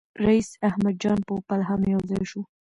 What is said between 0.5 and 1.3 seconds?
احمد جان